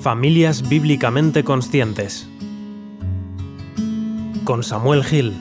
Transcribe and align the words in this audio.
Familias 0.00 0.68
Bíblicamente 0.68 1.42
Conscientes. 1.42 2.28
Con 4.44 4.62
Samuel 4.62 5.02
Gil 5.02 5.36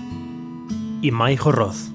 y 1.04 1.12
Maijo 1.12 1.52
Roz. 1.52 1.92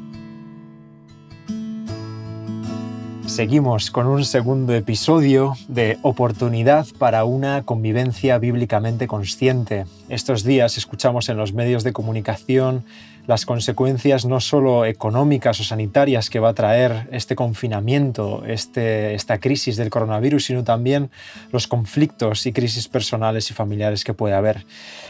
Seguimos 3.32 3.90
con 3.90 4.08
un 4.08 4.26
segundo 4.26 4.74
episodio 4.74 5.56
de 5.66 5.96
Oportunidad 6.02 6.86
para 6.98 7.24
una 7.24 7.62
convivencia 7.62 8.36
bíblicamente 8.36 9.06
consciente. 9.06 9.86
Estos 10.10 10.44
días 10.44 10.76
escuchamos 10.76 11.30
en 11.30 11.38
los 11.38 11.54
medios 11.54 11.82
de 11.82 11.94
comunicación 11.94 12.84
las 13.26 13.46
consecuencias 13.46 14.26
no 14.26 14.38
solo 14.38 14.84
económicas 14.84 15.58
o 15.60 15.64
sanitarias 15.64 16.28
que 16.28 16.40
va 16.40 16.50
a 16.50 16.54
traer 16.54 17.08
este 17.10 17.34
confinamiento, 17.34 18.44
este, 18.46 19.14
esta 19.14 19.38
crisis 19.38 19.78
del 19.78 19.88
coronavirus, 19.88 20.44
sino 20.44 20.62
también 20.62 21.10
los 21.52 21.66
conflictos 21.66 22.44
y 22.44 22.52
crisis 22.52 22.86
personales 22.88 23.50
y 23.50 23.54
familiares 23.54 24.04
que 24.04 24.12
puede 24.12 24.34
haber. 24.34 24.66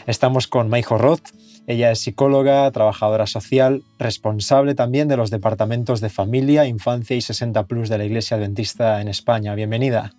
Estamos 0.07 0.47
con 0.47 0.69
Maijo 0.69 0.97
Roth. 0.97 1.31
Ella 1.65 1.91
es 1.91 1.99
psicóloga, 1.99 2.69
trabajadora 2.71 3.25
social, 3.25 3.83
responsable 3.99 4.75
también 4.75 5.07
de 5.07 5.17
los 5.17 5.31
departamentos 5.31 6.01
de 6.01 6.09
familia, 6.09 6.65
infancia 6.65 7.15
y 7.15 7.21
60 7.21 7.65
Plus 7.67 7.89
de 7.89 7.97
la 7.97 8.05
Iglesia 8.05 8.37
Adventista 8.37 8.99
en 9.01 9.07
España. 9.07 9.55
Bienvenida. 9.55 10.13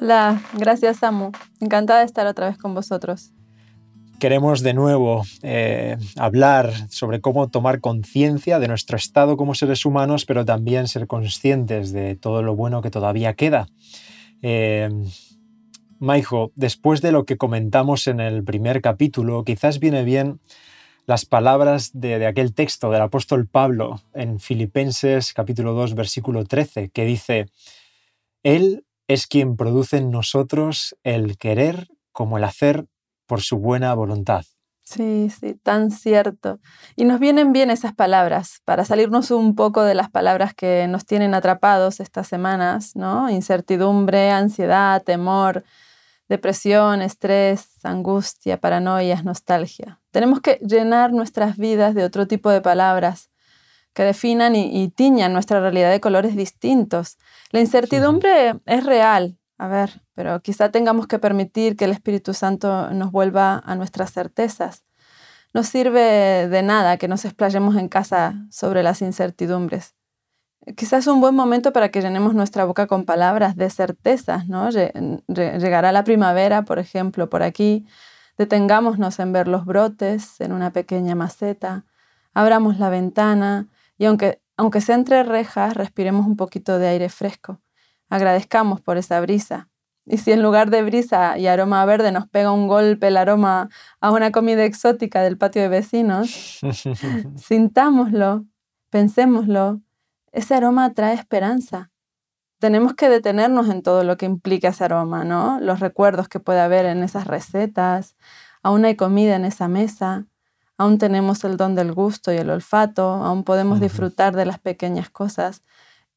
Hola, 0.00 0.42
gracias 0.54 0.98
Samu. 0.98 1.30
Encantada 1.60 2.00
de 2.00 2.06
estar 2.06 2.26
otra 2.26 2.48
vez 2.48 2.58
con 2.58 2.74
vosotros 2.74 3.32
queremos 4.22 4.62
de 4.62 4.72
nuevo 4.72 5.24
eh, 5.42 5.96
hablar 6.16 6.72
sobre 6.90 7.20
cómo 7.20 7.48
tomar 7.48 7.80
conciencia 7.80 8.60
de 8.60 8.68
nuestro 8.68 8.96
estado 8.96 9.36
como 9.36 9.56
seres 9.56 9.84
humanos, 9.84 10.26
pero 10.26 10.44
también 10.44 10.86
ser 10.86 11.08
conscientes 11.08 11.90
de 11.90 12.14
todo 12.14 12.40
lo 12.40 12.54
bueno 12.54 12.82
que 12.82 12.90
todavía 12.92 13.34
queda. 13.34 13.66
Eh, 14.40 14.88
Maijo, 16.02 16.50
después 16.56 17.00
de 17.00 17.12
lo 17.12 17.24
que 17.24 17.36
comentamos 17.36 18.08
en 18.08 18.18
el 18.18 18.42
primer 18.42 18.82
capítulo, 18.82 19.44
quizás 19.44 19.78
viene 19.78 20.02
bien 20.02 20.40
las 21.06 21.24
palabras 21.26 21.92
de, 21.94 22.18
de, 22.18 22.26
aquel 22.26 22.54
texto 22.54 22.90
del 22.90 23.02
apóstol 23.02 23.46
Pablo 23.46 24.00
en 24.12 24.40
Filipenses 24.40 25.32
capítulo 25.32 25.74
2 25.74 25.94
versículo 25.94 26.44
13, 26.44 26.90
que 26.90 27.04
dice, 27.04 27.46
Él 28.42 28.84
es 29.06 29.28
quien 29.28 29.56
produce 29.56 29.98
en 29.98 30.10
nosotros 30.10 30.96
el 31.04 31.38
querer 31.38 31.86
como 32.10 32.36
el 32.36 32.44
hacer 32.44 32.86
por 33.26 33.40
su 33.40 33.58
buena 33.58 33.94
voluntad. 33.94 34.44
Sí, 34.82 35.30
sí, 35.30 35.54
tan 35.54 35.92
cierto. 35.92 36.58
Y 36.96 37.04
nos 37.04 37.20
vienen 37.20 37.52
bien 37.52 37.70
esas 37.70 37.94
palabras 37.94 38.60
para 38.64 38.84
salirnos 38.84 39.30
un 39.30 39.54
poco 39.54 39.84
de 39.84 39.94
las 39.94 40.10
palabras 40.10 40.52
que 40.52 40.88
nos 40.88 41.06
tienen 41.06 41.32
atrapados 41.32 42.00
estas 42.00 42.26
semanas, 42.26 42.96
¿no? 42.96 43.30
Incertidumbre, 43.30 44.32
ansiedad, 44.32 45.00
temor, 45.04 45.64
depresión, 46.32 47.02
estrés, 47.02 47.84
angustia, 47.84 48.58
paranoias, 48.58 49.22
nostalgia. 49.22 50.00
Tenemos 50.12 50.40
que 50.40 50.58
llenar 50.66 51.12
nuestras 51.12 51.58
vidas 51.58 51.94
de 51.94 52.04
otro 52.04 52.26
tipo 52.26 52.48
de 52.48 52.62
palabras 52.62 53.28
que 53.92 54.02
definan 54.02 54.56
y, 54.56 54.88
tiñan 54.88 55.34
nuestra 55.34 55.60
realidad 55.60 55.90
de 55.90 56.00
colores 56.00 56.34
distintos. 56.34 57.18
La 57.50 57.60
incertidumbre 57.60 58.54
es 58.64 58.84
real, 58.84 59.36
a 59.58 59.68
ver, 59.68 60.00
pero 60.14 60.40
quizá 60.40 60.70
tengamos 60.70 61.06
que 61.06 61.18
permitir 61.18 61.76
que 61.76 61.84
el 61.84 61.90
Espíritu 61.90 62.32
Santo 62.32 62.90
nos 62.92 63.12
vuelva 63.12 63.62
a 63.66 63.74
nuestras 63.74 64.10
certezas. 64.10 64.86
No 65.52 65.62
sirve 65.62 66.48
de 66.48 66.62
nada 66.62 66.96
que 66.96 67.08
nos 67.08 67.26
explayemos 67.26 67.76
en 67.76 67.88
casa 67.88 68.46
sobre 68.50 68.82
las 68.82 69.02
incertidumbres. 69.02 69.94
Quizás 70.76 71.00
es 71.00 71.06
un 71.08 71.20
buen 71.20 71.34
momento 71.34 71.72
para 71.72 71.90
que 71.90 72.00
llenemos 72.00 72.34
nuestra 72.34 72.64
boca 72.64 72.86
con 72.86 73.04
palabras 73.04 73.56
de 73.56 73.68
certezas, 73.68 74.46
¿no? 74.46 74.70
Llegará 74.70 75.90
la 75.90 76.04
primavera, 76.04 76.62
por 76.62 76.78
ejemplo, 76.78 77.28
por 77.28 77.42
aquí. 77.42 77.84
Detengámonos 78.38 79.18
en 79.18 79.32
ver 79.32 79.48
los 79.48 79.64
brotes 79.64 80.40
en 80.40 80.52
una 80.52 80.72
pequeña 80.72 81.14
maceta. 81.16 81.84
Abramos 82.32 82.78
la 82.78 82.90
ventana 82.90 83.68
y 83.98 84.04
aunque, 84.04 84.40
aunque 84.56 84.80
sea 84.80 84.94
entre 84.94 85.24
rejas, 85.24 85.74
respiremos 85.74 86.26
un 86.26 86.36
poquito 86.36 86.78
de 86.78 86.88
aire 86.88 87.08
fresco. 87.08 87.60
Agradezcamos 88.08 88.80
por 88.80 88.98
esa 88.98 89.20
brisa. 89.20 89.68
Y 90.06 90.18
si 90.18 90.32
en 90.32 90.42
lugar 90.42 90.70
de 90.70 90.82
brisa 90.82 91.38
y 91.38 91.46
aroma 91.46 91.84
verde 91.84 92.10
nos 92.12 92.28
pega 92.28 92.52
un 92.52 92.66
golpe 92.66 93.08
el 93.08 93.16
aroma 93.16 93.68
a 94.00 94.10
una 94.10 94.32
comida 94.32 94.64
exótica 94.64 95.22
del 95.22 95.38
patio 95.38 95.62
de 95.62 95.68
vecinos, 95.68 96.60
sintámoslo, 97.36 98.44
pensémoslo. 98.90 99.80
Ese 100.32 100.54
aroma 100.54 100.94
trae 100.94 101.14
esperanza. 101.14 101.90
Tenemos 102.58 102.94
que 102.94 103.08
detenernos 103.08 103.68
en 103.68 103.82
todo 103.82 104.02
lo 104.02 104.16
que 104.16 104.26
implica 104.26 104.68
ese 104.68 104.84
aroma, 104.84 105.24
¿no? 105.24 105.60
Los 105.60 105.80
recuerdos 105.80 106.28
que 106.28 106.40
puede 106.40 106.60
haber 106.60 106.86
en 106.86 107.02
esas 107.02 107.26
recetas, 107.26 108.16
aún 108.62 108.84
hay 108.84 108.96
comida 108.96 109.36
en 109.36 109.44
esa 109.44 109.68
mesa, 109.68 110.26
aún 110.78 110.98
tenemos 110.98 111.44
el 111.44 111.56
don 111.56 111.74
del 111.74 111.92
gusto 111.92 112.32
y 112.32 112.36
el 112.36 112.50
olfato, 112.50 113.02
aún 113.02 113.44
podemos 113.44 113.80
disfrutar 113.80 114.34
de 114.34 114.46
las 114.46 114.58
pequeñas 114.58 115.10
cosas. 115.10 115.62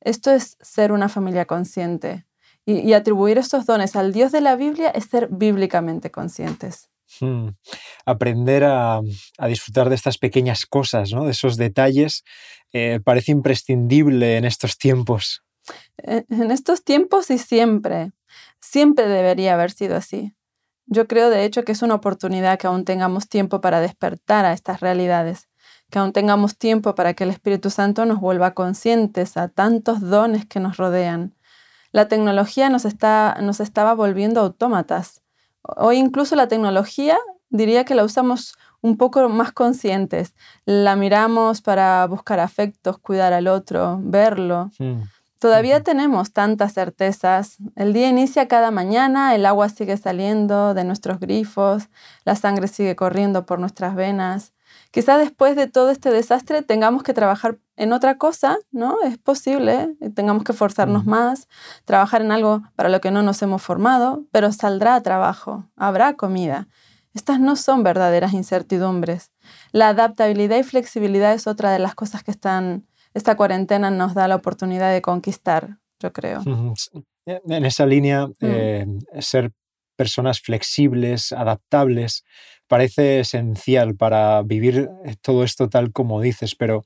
Esto 0.02 0.32
es 0.32 0.58
ser 0.62 0.92
una 0.92 1.10
familia 1.10 1.46
consciente. 1.46 2.26
Y, 2.68 2.94
atribuir 2.94 3.38
estos 3.38 3.68
dones 3.68 3.96
al 3.96 4.12
Dios 4.12 4.32
de 4.32 4.42
la 4.42 4.56
Biblia 4.56 4.90
es 4.90 5.06
ser 5.06 5.28
bíblicamente 5.30 6.10
conscientes. 6.10 6.90
Hmm. 7.20 7.50
Aprender 8.06 8.64
a, 8.64 9.02
disfrutar 9.48 9.90
de 9.90 9.96
estas 9.96 10.18
pequeñas 10.18 10.66
cosas, 10.66 11.10
de 11.10 11.30
esos 11.30 11.58
detalles, 11.58 12.24
eh, 12.74 13.00
parece 13.04 13.32
imprescindible 13.32 14.38
en 14.38 14.46
estos 14.46 14.78
tiempos. 14.78 15.44
En 15.98 16.52
estos 16.52 16.84
tiempos 16.84 17.32
y 17.32 17.38
siempre. 17.38 18.12
Siempre 18.60 19.08
debería 19.08 19.54
haber 19.54 19.72
sido 19.72 19.96
así. 19.96 20.36
Yo 20.86 21.08
creo, 21.08 21.30
de 21.30 21.46
hecho, 21.46 21.64
que 21.64 21.72
es 21.72 21.82
una 21.82 21.96
oportunidad 21.96 22.60
que 22.60 22.68
aún 22.68 22.86
tengamos 22.86 23.28
tiempo 23.28 23.62
para 23.62 23.80
despertar 23.80 24.46
a 24.46 24.54
estas 24.54 24.82
realidades 24.82 25.48
que 25.90 26.00
aún 26.00 26.14
tengamos 26.14 26.58
tiempo 26.58 26.96
para 26.96 27.14
que 27.14 27.24
el 27.24 27.30
Espíritu 27.30 27.70
Santo 27.70 28.06
nos 28.06 28.20
vuelva 28.20 28.54
conscientes 28.54 29.38
a 29.38 29.48
tantos 29.50 30.02
dones 30.02 30.46
que 30.46 30.60
nos 30.60 30.78
rodean. 30.78 31.36
La 31.92 32.08
tecnología 32.08 32.70
nos, 32.70 32.86
está, 32.86 33.38
nos 33.42 33.60
estaba 33.60 33.94
volviendo 33.94 34.42
autómatas. 34.42 35.22
Hoy 35.78 35.98
incluso 35.98 36.36
la 36.36 36.48
tecnología 36.48 37.18
diría 37.50 37.86
que 37.86 37.96
la 37.96 38.04
usamos 38.04 38.56
un 38.82 38.98
poco 38.98 39.28
más 39.30 39.52
conscientes. 39.52 40.36
La 40.66 40.96
miramos 40.96 41.62
para 41.62 42.06
buscar 42.08 42.40
afectos, 42.40 42.98
cuidar 42.98 43.34
al 43.34 43.48
otro, 43.48 44.00
verlo. 44.02 44.72
Todavía 45.40 45.84
tenemos 45.84 46.32
tantas 46.32 46.74
certezas. 46.74 47.58
El 47.76 47.94
día 47.94 48.10
inicia 48.10 48.48
cada 48.48 48.72
mañana, 48.72 49.36
el 49.36 49.46
agua 49.46 49.70
sigue 49.70 49.98
saliendo 49.98 50.74
de 50.74 50.84
nuestros 50.84 51.20
grifos, 51.20 51.90
la 52.24 52.36
sangre 52.36 52.68
sigue 52.68 52.96
corriendo 52.96 53.46
por 53.46 53.60
nuestras 53.60 53.96
venas. 53.96 54.55
Quizá 54.96 55.18
después 55.18 55.58
de 55.58 55.68
todo 55.68 55.92
este 55.92 56.10
desastre 56.10 56.62
tengamos 56.62 57.04
que 57.04 57.14
trabajar 57.14 57.58
en 57.76 57.92
otra 57.92 58.18
cosa, 58.18 58.60
¿no? 58.72 59.02
Es 59.04 59.18
posible, 59.18 59.94
eh, 60.00 60.10
tengamos 60.10 60.46
que 60.46 60.54
forzarnos 60.54 61.06
más, 61.06 61.50
trabajar 61.84 62.22
en 62.22 62.32
algo 62.32 62.64
para 62.78 62.88
lo 62.88 63.02
que 63.02 63.12
no 63.12 63.22
nos 63.22 63.42
hemos 63.42 63.62
formado, 63.62 64.24
pero 64.32 64.54
saldrá 64.54 65.04
trabajo, 65.04 65.66
habrá 65.76 66.14
comida. 66.14 66.70
Estas 67.14 67.42
no 67.42 67.58
son 67.58 67.84
verdaderas 67.84 68.32
incertidumbres. 68.32 69.34
La 69.74 69.90
adaptabilidad 69.90 70.60
y 70.60 70.64
flexibilidad 70.64 71.34
es 71.34 71.46
otra 71.46 71.74
de 71.74 71.80
las 71.80 71.94
cosas 71.94 72.24
que 72.24 72.32
están, 72.32 72.88
esta 73.14 73.36
cuarentena 73.36 73.92
nos 73.92 74.14
da 74.14 74.30
la 74.30 74.38
oportunidad 74.38 74.94
de 74.94 75.02
conquistar, 75.02 75.78
yo 76.00 76.14
creo. 76.14 76.42
En 77.26 77.66
esa 77.66 77.86
línea, 77.86 78.28
mm. 78.28 78.34
eh, 78.40 78.88
ser 79.20 79.52
personas 79.98 80.40
flexibles, 80.40 81.34
adaptables, 81.34 82.24
parece 82.68 83.20
esencial 83.20 83.96
para 83.96 84.42
vivir 84.44 84.90
eh, 85.06 85.16
todo 85.22 85.44
esto 85.44 85.70
tal 85.70 85.92
como 85.92 86.22
dices, 86.22 86.56
pero 86.56 86.86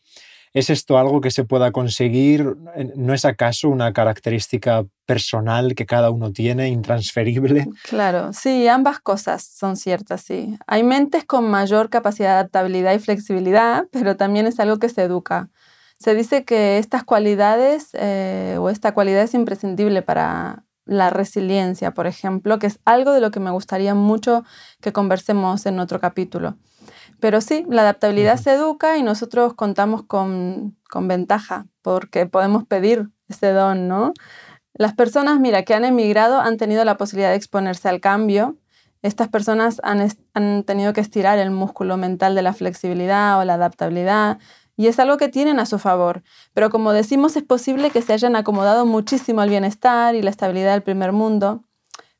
¿es 0.53 0.69
esto 0.69 0.97
algo 0.97 1.21
que 1.21 1.31
se 1.31 1.43
pueda 1.43 1.71
conseguir? 1.71 2.55
¿No 2.95 3.13
es 3.13 3.25
acaso 3.25 3.69
una 3.69 3.93
característica 3.93 4.85
personal 5.05 5.75
que 5.75 5.85
cada 5.85 6.11
uno 6.11 6.31
tiene, 6.31 6.69
intransferible? 6.69 7.67
Claro, 7.83 8.33
sí, 8.33 8.67
ambas 8.67 8.99
cosas 8.99 9.43
son 9.43 9.75
ciertas, 9.75 10.21
sí. 10.21 10.57
Hay 10.67 10.83
mentes 10.83 11.25
con 11.25 11.49
mayor 11.49 11.89
capacidad 11.89 12.29
de 12.29 12.33
adaptabilidad 12.35 12.93
y 12.93 12.99
flexibilidad, 12.99 13.85
pero 13.91 14.15
también 14.15 14.47
es 14.47 14.59
algo 14.59 14.77
que 14.77 14.89
se 14.89 15.03
educa. 15.03 15.49
Se 15.99 16.15
dice 16.15 16.45
que 16.45 16.77
estas 16.77 17.03
cualidades 17.03 17.89
eh, 17.93 18.55
o 18.59 18.69
esta 18.69 18.93
cualidad 18.93 19.23
es 19.23 19.33
imprescindible 19.33 20.01
para 20.01 20.63
la 20.89 21.11
resiliencia, 21.11 21.93
por 21.93 22.07
ejemplo, 22.07 22.57
que 22.59 22.67
es 22.67 22.79
algo 22.83 23.11
de 23.13 23.21
lo 23.21 23.31
que 23.31 23.39
me 23.39 23.51
gustaría 23.51 23.93
mucho 23.93 24.43
que 24.81 24.91
conversemos 24.91 25.65
en 25.65 25.79
otro 25.79 25.99
capítulo. 25.99 26.57
Pero 27.19 27.41
sí, 27.41 27.65
la 27.69 27.83
adaptabilidad 27.83 28.37
se 28.37 28.53
educa 28.53 28.97
y 28.97 29.03
nosotros 29.03 29.53
contamos 29.53 30.03
con, 30.03 30.75
ventaja 31.01 31.67
porque 31.81 32.25
podemos 32.25 32.65
pedir 32.65 33.09
ese 33.27 33.51
don, 33.51 33.87
¿no? 33.87 34.13
Las 34.73 34.93
personas, 34.95 35.39
mira, 35.39 35.63
que 35.63 35.75
han 35.75 35.85
emigrado 35.85 36.39
han 36.39 36.57
tenido 36.57 36.83
la 36.85 36.97
posibilidad 36.97 37.29
de 37.29 37.35
exponerse 37.35 37.87
al 37.89 37.99
cambio. 37.99 38.57
Estas 39.01 39.27
personas 39.27 39.79
han, 39.83 40.07
han 40.33 40.63
tenido 40.63 40.93
que 40.93 41.01
estirar 41.01 41.37
el 41.37 41.51
músculo 41.51 41.97
mental 41.97 42.33
de 42.33 42.41
la 42.41 42.53
flexibilidad 42.53 43.39
o 43.39 43.45
la 43.45 43.55
adaptabilidad, 43.55 44.39
y 44.79 44.87
es 44.87 44.97
algo 44.97 45.17
que 45.17 45.27
tienen 45.27 45.59
a 45.59 45.65
su 45.65 45.77
favor. 45.77 46.23
Pero 46.53 46.69
como 46.69 46.93
decimos, 46.93 47.35
es 47.35 47.43
posible 47.43 47.89
que 47.89 48.01
se 48.01 48.13
hayan 48.13 48.37
acomodado 48.37 48.85
muchísimo 48.85 49.41
al 49.41 49.49
bienestar 49.49 50.15
y 50.15 50.21
la 50.21 50.29
estabilidad 50.29 50.71
del 50.71 50.83
primer 50.83 51.11
mundo. 51.11 51.65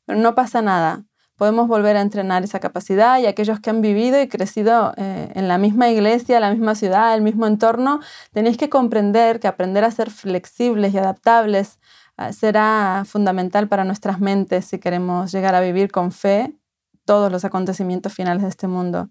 Pero 0.04 0.18
no 0.18 0.34
pasa 0.34 0.60
nada, 0.60 1.04
podemos 1.36 1.68
volver 1.68 1.96
a 1.96 2.02
entrenar 2.02 2.44
esa 2.44 2.60
capacidad 2.60 3.18
y 3.18 3.24
aquellos 3.24 3.60
que 3.60 3.70
han 3.70 3.80
vivido 3.80 4.20
y 4.20 4.28
crecido 4.28 4.92
eh, 4.98 5.32
en 5.34 5.48
la 5.48 5.56
misma 5.56 5.88
iglesia, 5.88 6.38
la 6.38 6.50
misma 6.50 6.74
ciudad, 6.74 7.14
el 7.14 7.22
mismo 7.22 7.46
entorno, 7.46 8.00
tenéis 8.34 8.58
que 8.58 8.68
comprender 8.68 9.40
que 9.40 9.48
aprender 9.48 9.82
a 9.82 9.90
ser 9.90 10.10
flexibles 10.10 10.92
y 10.92 10.98
adaptables 10.98 11.78
ah, 12.18 12.30
será 12.34 13.04
fundamental 13.06 13.68
para 13.68 13.84
nuestras 13.84 14.20
mentes 14.20 14.66
si 14.66 14.78
queremos 14.78 15.32
llegar 15.32 15.54
a 15.54 15.62
vivir 15.62 15.90
con 15.90 16.12
fe 16.12 16.52
todos 17.06 17.32
los 17.32 17.46
acontecimientos 17.46 18.12
finales 18.12 18.42
de 18.42 18.50
este 18.50 18.68
mundo 18.68 19.08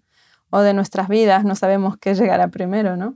o 0.52 0.60
de 0.62 0.76
nuestras 0.76 1.08
vidas, 1.08 1.46
no 1.46 1.56
sabemos 1.56 1.98
qué 1.98 2.14
llegará 2.14 2.50
primero, 2.50 2.96
¿no? 2.96 3.16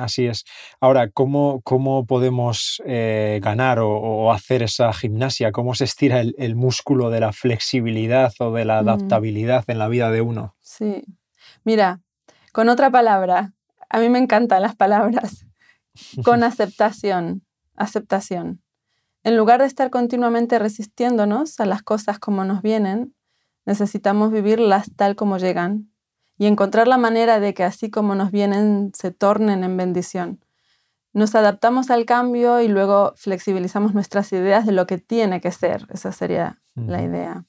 Así 0.00 0.26
es. 0.26 0.44
Ahora, 0.80 1.10
¿cómo, 1.10 1.60
cómo 1.62 2.06
podemos 2.06 2.82
eh, 2.84 3.40
ganar 3.42 3.78
o, 3.80 4.32
hacer 4.32 4.62
esa 4.62 4.92
gimnasia? 4.92 5.52
¿Cómo 5.52 5.74
se 5.74 5.84
estira 5.84 6.20
el, 6.20 6.56
músculo 6.56 7.10
de 7.10 7.20
la 7.20 7.32
flexibilidad 7.32 8.32
o 8.40 8.52
de 8.52 8.64
la 8.64 8.78
adaptabilidad 8.78 9.64
en 9.68 9.78
la 9.78 9.88
vida 9.88 10.10
de 10.10 10.20
uno? 10.20 10.56
Sí. 10.60 11.04
Mira, 11.64 12.00
con 12.52 12.68
otra 12.68 12.90
palabra, 12.90 13.52
a 13.88 14.00
mí 14.00 14.08
me 14.08 14.18
encantan 14.18 14.62
las 14.62 14.74
palabras, 14.74 15.46
con 16.24 16.42
aceptación, 16.44 17.44
aceptación. 17.76 18.62
En 19.22 19.36
lugar 19.36 19.60
de 19.60 19.66
estar 19.66 19.90
continuamente 19.90 20.58
resistiéndonos 20.58 21.58
a 21.60 21.66
las 21.66 21.82
cosas 21.82 22.18
como 22.18 22.44
nos 22.44 22.62
vienen, 22.62 23.14
necesitamos 23.64 24.30
vivirlas 24.30 24.90
tal 24.96 25.16
como 25.16 25.38
llegan 25.38 25.90
y 26.38 26.46
encontrar 26.46 26.88
la 26.88 26.98
manera 26.98 27.40
de 27.40 27.54
que 27.54 27.64
así 27.64 27.90
como 27.90 28.14
nos 28.14 28.30
vienen, 28.30 28.92
se 28.94 29.10
tornen 29.10 29.64
en 29.64 29.76
bendición. 29.76 30.40
Nos 31.12 31.34
adaptamos 31.34 31.90
al 31.90 32.04
cambio 32.04 32.60
y 32.60 32.68
luego 32.68 33.14
flexibilizamos 33.16 33.94
nuestras 33.94 34.32
ideas 34.32 34.66
de 34.66 34.72
lo 34.72 34.86
que 34.86 34.98
tiene 34.98 35.40
que 35.40 35.50
ser. 35.50 35.86
Esa 35.90 36.12
sería 36.12 36.60
la 36.74 37.02
idea. 37.02 37.46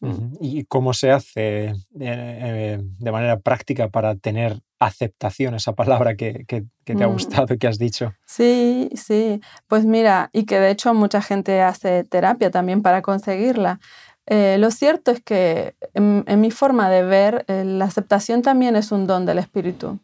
Mm. 0.00 0.36
¿Y 0.40 0.64
cómo 0.64 0.92
se 0.92 1.10
hace 1.10 1.66
eh, 1.66 1.74
eh, 2.00 2.78
de 2.80 3.12
manera 3.12 3.40
práctica 3.40 3.88
para 3.88 4.14
tener 4.16 4.60
aceptación, 4.78 5.54
esa 5.54 5.74
palabra 5.74 6.14
que, 6.14 6.44
te 6.46 6.92
ha 6.92 7.08
mm. 7.08 7.12
gustado 7.12 7.54
y 7.54 7.58
que 7.58 7.66
has 7.66 7.78
dicho? 7.78 8.12
Sí, 8.26 8.90
sí. 8.94 9.40
Pues 9.66 9.84
mira, 9.84 10.30
y 10.32 10.44
que 10.44 10.60
de 10.60 10.70
hecho 10.70 10.94
mucha 10.94 11.22
gente 11.22 11.62
hace 11.62 12.04
terapia 12.04 12.50
también 12.50 12.82
para 12.82 13.02
conseguirla. 13.02 13.80
Eh, 14.26 14.56
lo 14.58 14.70
cierto 14.70 15.10
es 15.10 15.22
que 15.22 15.76
en, 15.92 16.40
mi 16.40 16.50
forma 16.50 16.88
de 16.88 17.02
ver, 17.02 17.44
eh, 17.48 17.64
la 17.64 17.84
aceptación 17.84 18.42
también 18.42 18.74
es 18.76 18.90
un 18.90 19.06
don 19.06 19.26
del 19.26 19.38
espíritu 19.38 20.00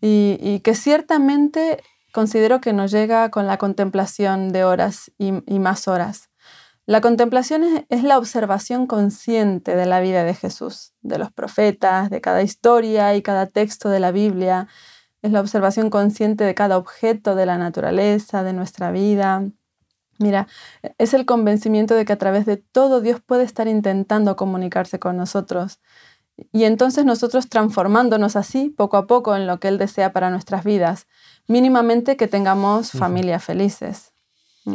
y, 0.00 0.60
que 0.60 0.74
ciertamente 0.74 1.82
considero 2.12 2.60
que 2.60 2.72
nos 2.72 2.90
llega 2.90 3.30
con 3.30 3.46
la 3.46 3.58
contemplación 3.58 4.50
de 4.50 4.64
horas 4.64 5.12
y, 5.18 5.32
más 5.58 5.88
horas. 5.88 6.30
La 6.86 7.00
contemplación 7.00 7.62
es, 7.88 8.02
la 8.02 8.18
observación 8.18 8.86
consciente 8.86 9.76
de 9.76 9.86
la 9.86 10.00
vida 10.00 10.24
de 10.24 10.34
Jesús, 10.34 10.94
de 11.02 11.18
los 11.18 11.30
profetas, 11.30 12.10
de 12.10 12.20
cada 12.20 12.42
historia 12.42 13.14
y 13.14 13.22
cada 13.22 13.46
texto 13.46 13.90
de 13.90 14.00
la 14.00 14.10
Biblia. 14.10 14.66
Es 15.22 15.32
la 15.32 15.40
observación 15.40 15.90
consciente 15.90 16.44
de 16.44 16.54
cada 16.54 16.78
objeto 16.78 17.34
de 17.34 17.46
la 17.46 17.58
naturaleza, 17.58 18.42
de 18.42 18.54
nuestra 18.54 18.90
vida, 18.90 19.44
Mira, 20.20 20.48
es 20.98 21.14
el 21.14 21.24
convencimiento 21.24 21.94
de 21.94 22.04
que 22.04 22.12
a 22.12 22.18
través 22.18 22.44
de 22.44 22.58
todo 22.58 23.00
Dios 23.00 23.20
puede 23.24 23.42
estar 23.42 23.66
intentando 23.68 24.36
comunicarse 24.36 24.98
con 24.98 25.16
nosotros. 25.16 25.80
Y 26.52 26.64
entonces 26.64 27.06
nosotros 27.06 27.48
transformándonos 27.48 28.36
así, 28.36 28.68
poco 28.68 28.98
a 28.98 29.06
poco, 29.06 29.34
en 29.34 29.46
lo 29.46 29.60
que 29.60 29.68
Él 29.68 29.78
desea 29.78 30.12
para 30.12 30.30
nuestras 30.30 30.62
vidas, 30.62 31.06
mínimamente 31.48 32.18
que 32.18 32.28
tengamos 32.28 32.92
familias 32.92 33.44
felices. 33.44 34.12
Mm. 34.66 34.74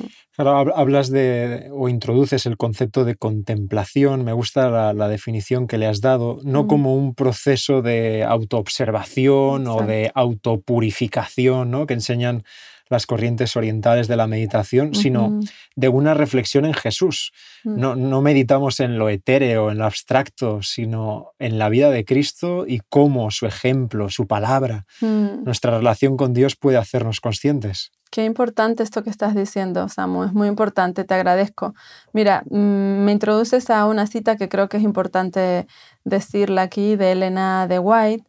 hablas 0.74 1.12
de 1.12 1.70
o 1.72 1.90
introduces 1.90 2.48
el 2.48 2.58
concepto 2.58 3.06
de 3.06 3.16
contemplación. 3.16 4.24
Me 4.26 4.34
gusta 4.34 4.94
la, 4.94 5.08
definición 5.08 5.68
que 5.68 5.78
le 5.78 5.86
has 5.86 6.02
dado, 6.02 6.40
no 6.44 6.64
mm. 6.64 6.68
como 6.68 6.96
un 6.96 7.14
proceso 7.14 7.84
de 7.84 8.24
autoobservación 8.24 9.68
o 9.68 9.86
de 9.86 10.12
autopurificación, 10.16 11.70
¿no? 11.70 11.86
que 11.86 11.94
enseñan 11.94 12.44
las 12.90 13.06
corrientes 13.06 13.56
orientales 13.56 14.08
de 14.08 14.16
la 14.16 14.28
meditación, 14.28 14.94
sino 14.94 15.40
de 15.76 15.90
una 15.90 16.14
reflexión 16.14 16.66
en 16.66 16.74
Jesús. 16.74 17.32
Mm. 17.64 17.80
No, 17.80 17.96
no, 17.96 18.22
meditamos 18.22 18.80
en 18.80 18.98
lo 18.98 19.10
etéreo, 19.10 19.72
en 19.72 19.80
lo 19.80 19.86
abstracto, 19.86 20.62
sino 20.62 21.32
en 21.40 21.58
la 21.58 21.70
vida 21.70 21.90
de 21.90 22.06
Cristo 22.06 22.66
y 22.68 22.82
cómo 22.90 23.32
su 23.32 23.46
ejemplo, 23.46 24.10
su 24.10 24.28
palabra, 24.28 24.86
mm. 25.02 25.44
nuestra 25.44 25.78
relación 25.78 26.18
con 26.18 26.34
Dios 26.34 26.56
puede 26.56 26.78
hacernos 26.78 27.22
conscientes. 27.22 27.92
Qué 28.12 28.24
importante 28.24 28.82
esto 28.82 29.04
que 29.04 29.10
estás 29.10 29.36
diciendo, 29.36 29.90
Samu, 29.90 30.24
es 30.24 30.32
muy 30.32 30.48
importante, 30.48 31.04
te 31.04 31.14
agradezco. 31.14 31.74
Mira, 32.14 32.44
mm, 32.50 33.04
me 33.04 33.12
introduces 33.12 33.70
a 33.70 33.86
una 33.88 34.08
cita 34.08 34.38
que 34.38 34.48
creo 34.48 34.70
que 34.70 34.78
es 34.78 34.84
importante 34.84 35.68
decirla 36.06 36.62
aquí 36.62 36.96
de 36.96 37.12
Elena 37.12 37.68
de 37.68 37.80
White, 37.80 38.24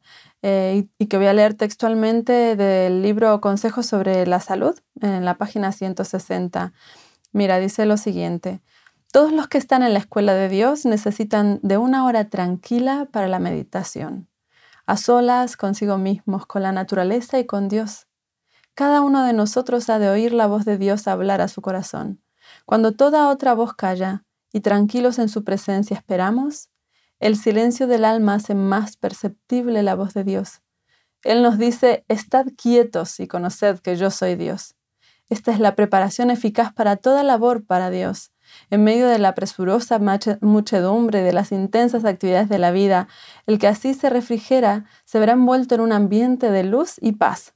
eh, 0.48 0.86
y, 1.00 1.06
que 1.06 1.16
voy 1.16 1.26
a 1.26 1.32
leer 1.32 1.54
textualmente 1.54 2.54
del 2.54 3.02
libro 3.02 3.40
Consejos 3.40 3.84
sobre 3.84 4.24
la 4.28 4.38
Salud, 4.38 4.78
en 5.00 5.24
la 5.24 5.38
página 5.38 5.72
160. 5.72 6.72
Mira, 7.32 7.58
dice 7.58 7.84
lo 7.84 7.96
siguiente. 7.96 8.62
Todos 9.10 9.32
los 9.32 9.48
que 9.48 9.58
están 9.58 9.82
en 9.82 9.92
la 9.92 9.98
escuela 9.98 10.34
de 10.34 10.48
Dios 10.48 10.84
necesitan 10.84 11.58
de 11.64 11.78
una 11.78 12.04
hora 12.04 12.30
tranquila 12.30 13.08
para 13.10 13.26
la 13.26 13.40
meditación, 13.40 14.28
a 14.86 14.96
solas 14.96 15.56
consigo 15.56 15.98
mismos, 15.98 16.46
con 16.46 16.62
la 16.62 16.70
naturaleza 16.70 17.40
y 17.40 17.44
con 17.44 17.66
Dios. 17.66 18.06
Cada 18.74 19.00
uno 19.00 19.24
de 19.24 19.32
nosotros 19.32 19.90
ha 19.90 19.98
de 19.98 20.10
oír 20.10 20.32
la 20.32 20.46
voz 20.46 20.64
de 20.64 20.78
Dios 20.78 21.08
hablar 21.08 21.40
a 21.40 21.48
su 21.48 21.60
corazón. 21.60 22.22
Cuando 22.66 22.92
toda 22.92 23.30
otra 23.30 23.52
voz 23.54 23.74
calla 23.74 24.22
y 24.52 24.60
tranquilos 24.60 25.18
en 25.18 25.28
su 25.28 25.42
presencia 25.42 25.96
esperamos, 25.96 26.68
el 27.18 27.36
silencio 27.36 27.86
del 27.86 28.04
alma 28.04 28.34
hace 28.34 28.54
más 28.54 28.96
perceptible 28.96 29.82
la 29.82 29.94
voz 29.94 30.14
de 30.14 30.24
Dios. 30.24 30.62
Él 31.22 31.42
nos 31.42 31.58
dice, 31.58 32.04
estad 32.08 32.46
quietos 32.56 33.18
y 33.20 33.26
conoced 33.26 33.78
que 33.78 33.96
yo 33.96 34.10
soy 34.10 34.36
Dios. 34.36 34.76
Esta 35.28 35.50
es 35.50 35.58
la 35.58 35.74
preparación 35.74 36.30
eficaz 36.30 36.72
para 36.72 36.96
toda 36.96 37.24
labor 37.24 37.64
para 37.64 37.90
Dios. 37.90 38.32
En 38.70 38.84
medio 38.84 39.08
de 39.08 39.18
la 39.18 39.34
presurosa 39.34 40.00
muchedumbre 40.40 41.22
de 41.22 41.32
las 41.32 41.50
intensas 41.50 42.04
actividades 42.04 42.48
de 42.48 42.58
la 42.58 42.70
vida, 42.70 43.08
el 43.46 43.58
que 43.58 43.66
así 43.66 43.94
se 43.94 44.08
refrigera 44.08 44.84
se 45.04 45.18
verá 45.18 45.32
envuelto 45.32 45.74
en 45.74 45.80
un 45.80 45.92
ambiente 45.92 46.50
de 46.50 46.62
luz 46.62 46.94
y 47.00 47.12
paz. 47.12 47.54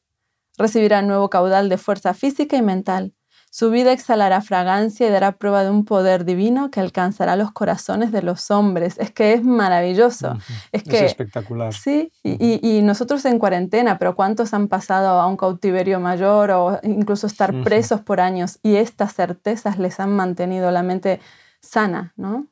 Recibirá 0.59 1.01
nuevo 1.03 1.31
caudal 1.31 1.69
de 1.69 1.79
fuerza 1.79 2.13
física 2.13 2.57
y 2.57 2.63
mental. 2.63 3.15
Su 3.53 3.71
vida 3.73 3.93
exhalará 3.93 4.41
fragancia 4.43 5.09
y 5.09 5.11
dará 5.11 5.33
prueba 5.33 5.65
de 5.65 5.71
un 5.71 5.85
poder 5.85 6.25
divino 6.25 6.71
que 6.71 6.79
alcanzará 6.79 7.35
los 7.35 7.51
corazones 7.51 8.13
de 8.13 8.23
los 8.23 8.49
hombres. 8.53 8.97
Es 8.99 9.11
que 9.11 9.33
es 9.33 9.43
maravilloso. 9.43 10.39
Es, 10.71 10.85
que, 10.85 11.05
espectacular. 11.05 11.75
Sí, 11.75 12.13
y, 12.23 12.81
nosotros 12.83 13.25
en 13.25 13.41
cuarentena, 13.41 13.99
pero 13.99 14.15
¿cuántos 14.15 14.55
han 14.55 14.69
pasado 14.69 15.21
a 15.21 15.27
un 15.27 15.37
cautiverio 15.37 15.99
mayor 15.99 16.53
o 16.53 16.79
incluso 16.85 17.27
estar 17.27 17.53
presos 17.63 18.01
por 18.01 18.21
años? 18.21 18.61
Y 18.63 18.77
estas 18.77 19.15
certezas 19.15 19.79
les 19.79 19.99
han 19.99 20.15
mantenido 20.15 20.71
la 20.71 20.85
mente 20.85 21.21
sana, 21.61 22.15
¿no? 22.17 22.47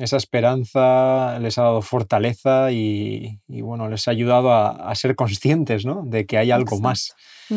Esa 0.00 0.16
esperanza 0.16 1.38
les 1.38 1.58
ha 1.58 1.62
dado 1.62 1.82
fortaleza 1.82 2.72
y, 2.72 3.38
bueno, 3.48 3.88
les 3.88 4.08
ha 4.08 4.10
ayudado 4.10 4.52
a, 4.52 4.94
ser 4.94 5.14
conscientes 5.16 5.84
¿no? 5.84 6.02
de 6.04 6.26
que 6.26 6.38
hay 6.38 6.50
algo 6.50 6.78
más. 6.80 7.14
Mm. 7.50 7.56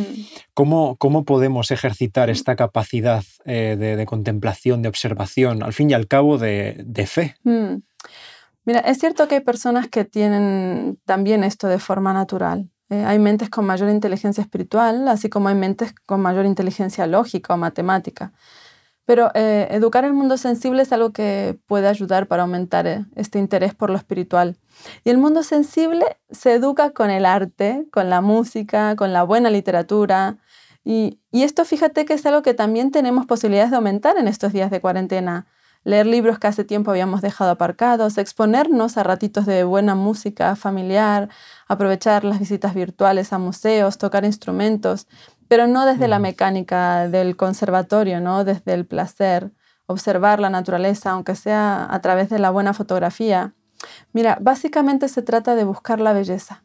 ¿Cómo, 0.54 0.96
¿Cómo, 0.98 1.26
podemos 1.26 1.72
ejercitar 1.72 2.30
mm. 2.30 2.32
esta 2.32 2.56
capacidad 2.56 3.24
eh, 3.46 3.76
de, 3.78 4.06
contemplación, 4.06 4.82
de 4.82 4.90
observación, 4.90 5.64
al 5.64 5.74
fin 5.74 5.90
y 5.90 5.94
al 5.94 6.08
cabo 6.08 6.38
de, 6.38 7.06
fe? 7.08 7.36
Mm. 7.44 7.82
Mira, 8.66 8.80
es 8.82 9.00
cierto 9.00 9.28
que 9.28 9.36
hay 9.36 9.42
personas 9.42 9.88
que 9.88 10.06
tienen 10.06 11.00
también 11.06 11.44
esto 11.44 11.68
de 11.68 11.80
forma 11.80 12.14
natural. 12.14 12.70
Eh, 12.90 13.04
hay 13.06 13.20
mentes 13.20 13.50
con 13.50 13.66
mayor 13.66 13.90
inteligencia 13.90 14.42
espiritual, 14.42 15.08
así 15.08 15.30
como 15.30 15.50
hay 15.50 15.56
mentes 15.56 15.94
con 16.06 16.22
mayor 16.22 16.46
inteligencia 16.46 17.08
lógica 17.08 17.54
o 17.54 17.58
matemática. 17.58 18.34
Pero 19.06 19.32
eh, 19.34 19.68
educar 19.72 20.06
el 20.06 20.14
mundo 20.14 20.38
sensible 20.38 20.84
es 20.84 20.92
algo 20.92 21.12
que 21.12 21.58
puede 21.68 21.88
ayudar 21.88 22.28
para 22.28 22.44
aumentar 22.44 22.88
eh, 22.88 23.06
este 23.16 23.40
interés 23.40 23.74
por 23.74 23.90
lo 23.90 23.98
espiritual. 23.98 24.58
Y 25.04 25.10
el 25.10 25.18
mundo 25.18 25.44
sensible 25.44 26.06
se 26.30 26.54
educa 26.54 26.92
con 26.92 27.10
el 27.10 27.26
arte, 27.26 27.88
con 27.92 28.10
la 28.10 28.22
música, 28.22 28.96
con 28.96 29.12
la 29.12 29.24
buena 29.24 29.50
literatura. 29.50 30.38
Y, 30.84 31.20
y 31.32 31.44
esto 31.44 31.66
fíjate 31.66 32.06
que 32.06 32.14
es 32.14 32.26
algo 32.26 32.42
que 32.42 32.54
también 32.54 32.92
tenemos 32.92 33.26
posibilidades 33.26 33.72
de 33.72 33.78
aumentar 33.78 34.18
en 34.18 34.28
estos 34.28 34.54
días 34.54 34.72
de 34.72 34.82
cuarentena. 34.82 35.48
Leer 35.84 36.06
libros 36.06 36.38
que 36.38 36.46
hace 36.46 36.64
tiempo 36.64 36.92
habíamos 36.92 37.22
dejado 37.22 37.50
aparcados, 37.50 38.20
exponernos 38.20 38.98
a 38.98 39.04
ratitos 39.04 39.48
de 39.48 39.64
buena 39.64 39.96
música 39.96 40.56
familiar, 40.56 41.30
aprovechar 41.68 42.24
las 42.24 42.40
visitas 42.40 42.76
virtuales 42.76 43.34
a 43.34 43.40
museos, 43.40 43.98
tocar 43.98 44.24
instrumentos 44.24 45.08
pero 45.52 45.68
no 45.68 45.86
desde 45.86 46.08
la 46.08 46.18
mecánica 46.18 47.10
del 47.10 47.36
conservatorio, 47.36 48.22
¿no? 48.22 48.46
desde 48.46 48.74
el 48.74 48.86
placer, 48.86 49.52
observar 49.86 50.40
la 50.40 50.50
naturaleza, 50.50 51.12
aunque 51.12 51.36
sea 51.36 51.94
a 51.94 52.00
través 52.00 52.30
de 52.30 52.40
la 52.40 52.52
buena 52.52 52.74
fotografía. 52.74 53.54
Mira, 54.14 54.38
básicamente 54.40 55.10
se 55.10 55.22
trata 55.22 55.56
de 55.56 55.66
buscar 55.66 56.00
la 56.00 56.14
belleza. 56.14 56.64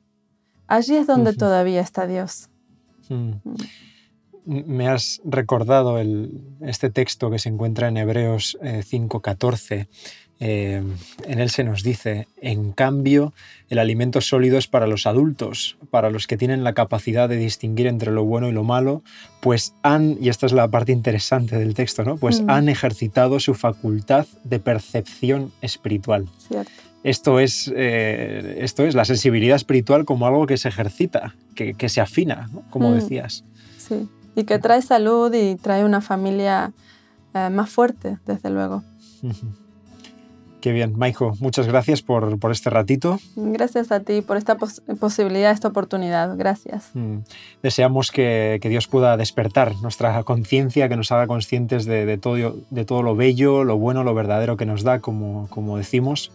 Allí 0.69 0.95
es 0.95 1.09
donde 1.09 1.33
todavía 1.33 1.81
está 1.81 2.07
Dios. 2.07 2.49
Mm. 3.09 3.33
me 4.45 4.89
has 4.89 5.21
recordado 5.25 5.99
este 6.61 6.89
texto 6.89 7.29
que 7.29 7.41
se 7.41 7.49
encuentra 7.49 7.89
en 7.89 7.97
Hebreos 7.97 8.57
5.14. 8.63 9.89
Eh, 10.39 10.83
en 11.25 11.41
él 11.41 11.51
se 11.51 11.65
nos 11.65 11.83
dice, 11.83 12.29
en 12.43 12.73
cambio, 12.73 13.33
el 13.71 13.79
alimento 13.79 14.21
sólido 14.21 14.59
es 14.59 14.67
para 14.67 14.87
los 14.87 15.07
adultos, 15.07 15.79
para 15.91 16.11
los 16.11 16.27
que 16.27 16.37
tienen 16.37 16.63
la 16.63 16.75
capacidad 16.75 17.29
de 17.29 17.37
distinguir 17.37 17.87
entre 17.87 18.13
lo 18.13 18.25
bueno 18.25 18.49
y 18.49 18.53
lo 18.53 18.63
malo, 18.63 19.03
pues 19.41 19.75
han, 19.83 20.19
y 20.21 20.29
esta 20.29 20.45
es 20.47 20.53
la 20.53 20.69
parte 20.69 20.93
interesante 20.93 21.57
del 21.59 21.75
texto, 21.75 22.05
¿no? 22.05 22.17
pues 22.17 22.43
mm. 22.43 22.51
han 22.51 22.69
ejercitado 22.69 23.41
su 23.41 23.55
facultad 23.55 24.27
de 24.45 24.59
percepción 24.59 25.53
espiritual. 25.63 26.27
Esto 27.03 27.41
es, 27.41 27.73
eh, 27.75 28.59
esto 28.61 28.85
es 28.85 28.95
la 28.95 29.05
sensibilidad 29.05 29.57
espiritual 29.57 30.05
como 30.05 30.27
algo 30.27 30.47
que 30.47 30.59
se 30.59 30.69
ejercita, 30.69 31.35
que, 31.55 31.89
se 31.89 32.01
afina, 32.01 32.51
como 32.71 32.91
mm. 32.91 32.95
decías. 32.95 33.45
Sí, 33.79 34.09
y 34.35 34.45
que 34.45 34.59
trae 34.59 34.83
salud 34.83 35.33
y 35.33 35.55
trae 35.55 35.85
una 35.85 36.03
familia 36.03 36.73
eh, 37.33 37.49
más 37.49 37.71
fuerte, 37.71 38.19
desde 38.27 38.51
luego. 38.51 38.83
Qué 40.67 40.73
bien, 40.73 40.99
Maijo, 40.99 41.33
muchas 41.39 41.69
gracias 41.69 42.03
por, 42.03 42.37
este 42.51 42.71
ratito. 42.71 43.21
Gracias 43.37 43.93
a 43.93 44.01
ti 44.01 44.21
por 44.21 44.37
esta 44.37 44.57
posibilidad, 44.99 45.53
esta 45.53 45.69
oportunidad. 45.69 46.37
Gracias. 46.37 46.91
Mm. 46.93 47.19
Deseamos 47.63 48.11
que, 48.11 48.59
Dios 48.61 48.89
pueda 48.89 49.17
despertar 49.17 49.77
nuestra 49.81 50.21
conciencia, 50.25 50.89
que 50.89 50.97
nos 50.97 51.13
haga 51.13 51.29
conscientes 51.29 51.85
de, 51.85 52.19
todo, 52.19 52.57
de 52.71 52.85
todo 52.85 53.05
lo 53.05 53.15
bello, 53.15 53.63
lo 53.63 53.79
bueno, 53.79 54.03
lo 54.03 54.13
verdadero 54.13 54.57
que 54.57 54.67
nos 54.67 54.83
da, 54.83 54.99
como, 54.99 55.47
como 55.51 55.79
decimos 55.79 56.33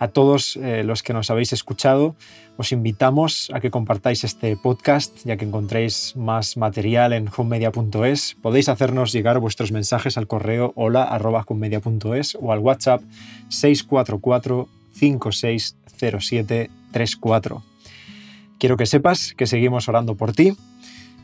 a 0.00 0.08
todos 0.08 0.56
eh, 0.56 0.82
los 0.82 1.04
que 1.04 1.12
nos 1.12 1.30
habéis 1.30 1.52
escuchado, 1.52 2.16
os 2.56 2.72
invitamos 2.72 3.52
a 3.54 3.60
que 3.60 3.70
compartáis 3.70 4.24
este 4.24 4.56
podcast, 4.56 5.14
ya 5.24 5.36
que 5.36 5.44
encontréis 5.44 6.16
más 6.16 6.56
material 6.56 7.12
en 7.12 7.28
homemedia.es. 7.34 8.36
Podéis 8.40 8.70
hacernos 8.70 9.12
llegar 9.12 9.40
vuestros 9.40 9.72
mensajes 9.72 10.16
al 10.16 10.26
correo 10.26 10.72
hola.homemedia.es 10.74 12.38
o 12.40 12.52
al 12.52 12.60
WhatsApp 12.60 13.02
644 13.50 14.68
560734. 14.94 17.62
Quiero 18.58 18.78
que 18.78 18.86
sepas 18.86 19.34
que 19.34 19.46
seguimos 19.46 19.86
orando 19.88 20.16
por 20.16 20.32
ti, 20.32 20.56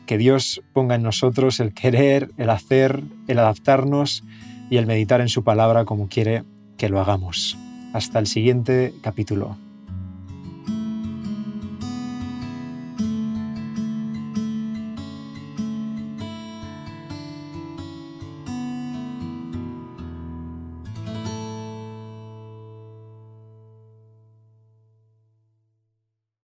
que 0.05 0.19
Dios 0.19 0.61
ponga 0.73 0.93
en 0.95 1.03
nosotros 1.03 1.59
el 1.59 1.73
querer, 1.73 2.29
el 2.37 2.51
hacer, 2.51 3.01
el 3.27 3.39
adaptarnos 3.39 4.23
y 4.69 4.77
el 4.77 4.85
meditar 4.85 5.19
en 5.21 5.29
su 5.29 5.43
palabra 5.43 5.85
como 5.85 6.09
quiere 6.09 6.43
que 6.77 6.89
lo 6.89 6.99
hagamos. 6.99 7.57
Hasta 7.97 8.19
el 8.19 8.27
siguiente 8.27 8.93
capítulo. 9.01 9.57